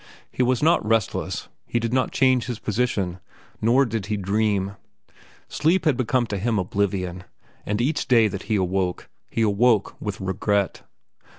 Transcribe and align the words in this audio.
He 0.31 0.41
was 0.41 0.63
not 0.63 0.83
restless. 0.83 1.47
He 1.67 1.79
did 1.79 1.93
not 1.93 2.11
change 2.11 2.45
his 2.47 2.57
position, 2.57 3.19
nor 3.61 3.85
did 3.85 4.07
he 4.07 4.17
dream. 4.17 4.75
Sleep 5.47 5.85
had 5.85 5.95
become 5.95 6.25
to 6.25 6.39
him 6.39 6.57
oblivion, 6.57 7.23
and 7.67 7.79
each 7.79 8.07
day 8.07 8.27
that 8.27 8.41
he 8.49 8.55
awoke, 8.55 9.09
he 9.29 9.43
awoke 9.43 9.95
with 9.99 10.19
regret. 10.19 10.81